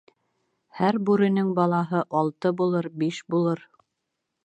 Һәр 0.77 0.97
бүренең 1.09 1.53
балаһы 1.61 2.01
алты 2.23 2.55
булыр, 2.63 2.91
биш 3.05 3.25
булыр 3.37 3.67